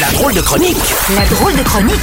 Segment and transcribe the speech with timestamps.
[0.00, 0.76] La drôle de chronique
[1.14, 1.94] La drôle de chronique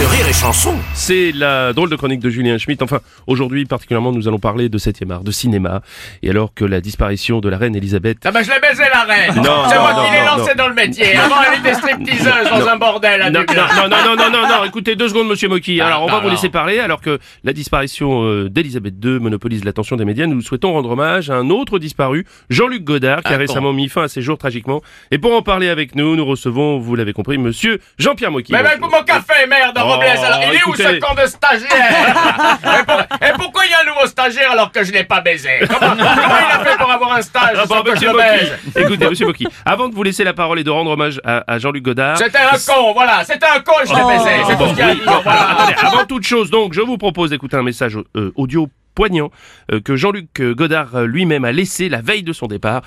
[0.00, 0.74] de Rire et Chanson.
[0.94, 2.82] C'est la drôle de chronique de Julien Schmitt.
[2.82, 5.82] Enfin, aujourd'hui particulièrement, nous allons parler de 7e art, de cinéma.
[6.22, 8.18] Et alors que la disparition de la reine Elisabeth...
[8.24, 10.50] Ah bah je l'ai baisé la reine Non, C'est moi non, qui l'ai non, lancé
[10.56, 10.64] non.
[10.64, 14.16] dans le métier Avant elle était stripteaseuse dans un bordel à Non, non, non, non,
[14.16, 15.80] non, non, non, écoutez deux secondes, monsieur Moki.
[15.80, 16.32] Alors, on va vous non.
[16.32, 20.26] laisser parler, alors que la disparition euh, d'Elisabeth II monopolise l'attention des médias.
[20.26, 23.88] Nous souhaitons rendre hommage à un autre disparu, Jean-Luc Godard, qui a Ah, récemment mis
[23.88, 24.82] fin à ses jours tragiquement.
[25.10, 28.52] Et pour en parler avec nous, nous recevons, vous l'avez compris, monsieur Jean-Pierre Moki.
[28.52, 30.86] Mais ben mon café, merde, Oh, Robles alors, Il est écoutez.
[30.86, 31.68] où ce camp de stagiaire
[32.80, 35.20] et, pour- et pourquoi il y a un nouveau stagiaire alors que je l'ai pas
[35.20, 38.16] baisé comment, comment il a fait pour avoir un stage Ah, bon, sans que je
[38.16, 38.52] baise.
[38.76, 41.58] Écoutez, monsieur Moki, avant de vous laisser la parole et de rendre hommage à, à
[41.58, 42.16] Jean-Luc Godard...
[42.16, 44.84] C'était un con, voilà, c'était un con je l'ai baisé C'est tout Bon, ce qu'il
[44.86, 45.50] oui, bon, voilà.
[45.50, 49.30] attendez, avant toute chose, donc, je vous propose d'écouter un message euh, audio poignant
[49.72, 52.82] euh, que Jean-Luc euh, Godard lui-même a laissé la veille de son départ.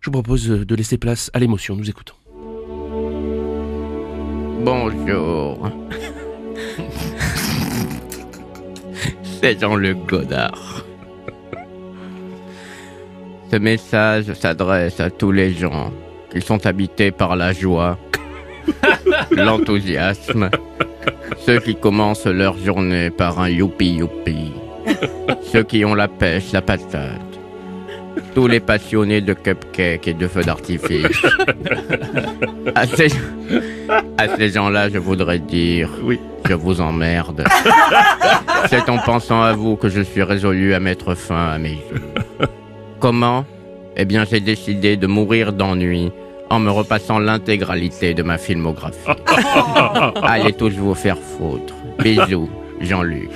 [0.00, 1.74] Je vous propose de laisser place à l'émotion.
[1.76, 2.14] Nous écoutons.
[4.70, 5.70] Bonjour.
[9.40, 10.84] C'est Jean-Luc Godard.
[13.50, 15.90] Ce message s'adresse à tous les gens
[16.30, 17.96] qui sont habités par la joie,
[19.30, 20.50] l'enthousiasme,
[21.46, 24.52] ceux qui commencent leur journée par un youpi youpi,
[25.50, 27.27] ceux qui ont la pêche, la patate,
[28.34, 31.06] tous les passionnés de cupcakes et de feux d'artifice.
[32.74, 33.08] À ces,
[34.18, 36.20] à ces gens-là, je voudrais dire, Oui.
[36.48, 37.44] je vous emmerde.
[38.68, 42.48] C'est en pensant à vous que je suis résolu à mettre fin à mes jours.
[43.00, 43.44] Comment?
[43.96, 46.12] Eh bien, j'ai décidé de mourir d'ennui
[46.50, 48.98] en me repassant l'intégralité de ma filmographie.
[50.22, 51.74] Allez tous vous faire foutre.
[51.98, 52.50] Bisous,
[52.80, 53.30] Jean-Luc.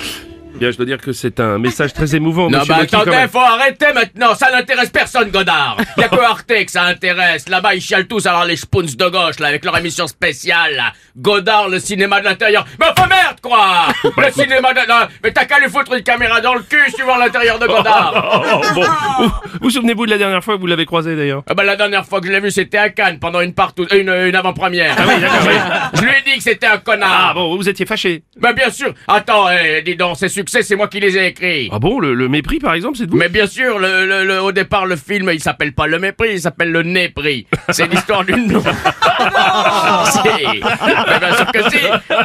[0.62, 2.48] Bien, je dois dire que c'est un message très émouvant.
[2.48, 5.76] Non, bah attendez, faut arrêter maintenant, ça n'intéresse personne, Godard.
[5.96, 7.48] Y a que Arte que ça intéresse.
[7.48, 10.92] Là-bas, ils chialent tous alors les spoons de gauche, là, avec leur émission spéciale, là.
[11.16, 12.64] Godard, le cinéma de l'intérieur.
[12.78, 13.88] Mais enfin merde, quoi
[14.24, 14.88] Le cinéma de...
[14.88, 18.40] non, mais t'as qu'à lui foutre une caméra dans le cul suivant l'intérieur de Godard.
[18.54, 18.82] Oh, bon.
[19.18, 19.30] Vous,
[19.62, 21.42] vous souvenez-vous de la dernière fois que vous l'avez croisé d'ailleurs?
[21.48, 23.86] Ah bah la dernière fois que je l'ai vu, c'était à Cannes, pendant une partout,
[23.92, 24.94] une, une avant-première.
[24.96, 25.54] Ah oui, d'accord, oui.
[25.94, 27.28] Je lui ai que c'était un connard.
[27.30, 28.22] Ah bon, vous étiez fâché.
[28.40, 28.92] Mais bien sûr.
[29.08, 31.68] Attends, eh, dis donc, ces succès, c'est moi qui les ai écrits.
[31.72, 34.24] Ah bon, le, le mépris par exemple, c'est de vous Mais bien sûr, le, le-
[34.24, 37.46] le- au départ, le film, il s'appelle pas Le Mépris, il s'appelle Le Népris.
[37.70, 38.64] C'est l'histoire d'une blonde.
[40.06, 40.18] Si.
[40.24, 41.78] Mais bien sûr que si.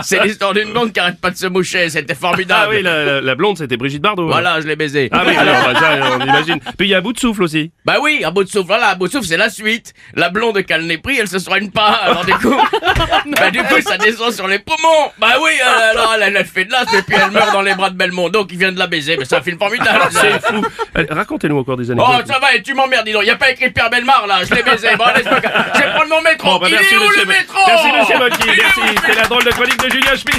[0.04, 1.90] C'est l'histoire d'une blonde qui arrête pas de se moucher.
[1.90, 2.62] C'était formidable.
[2.66, 4.28] Ah oui, la, la- la blonde, c'était Brigitte Bardot.
[4.28, 5.10] Voilà, je l'ai baisé.
[5.12, 6.60] Ah oui, alors, bah, ça, on imagine.
[6.78, 7.72] Puis il y a un bout de souffle aussi.
[7.86, 9.94] Bah oui, à bout de souffle, voilà, à bout de souffle, c'est la suite.
[10.16, 12.00] La blonde qui a le népris, elle se soigne pas.
[12.04, 12.56] Alors du coup,
[13.38, 15.12] bah du coup, ça sur les poumons.
[15.18, 17.76] Bah oui, euh, alors elle, elle, fait de l'as et puis elle meurt dans les
[17.76, 19.18] bras de Belmont donc il vient de la baiser.
[19.18, 20.00] Mais c'est un film formidable.
[20.02, 20.64] Ah, c'est fou.
[20.98, 23.26] Euh, racontez-nous encore des années Oh, ça va, et tu m'emmerdes, dis donc.
[23.26, 24.90] Y a pas écrit Pierre Belmar là, je l'ai baisé.
[24.98, 26.52] Bon, allez, je vais prendre mon métro.
[26.52, 28.82] Bon, bah, Il est où le métro Merci, monsieur Merci.
[29.02, 30.38] C'était la drôle de chronique de Julien Schmitt.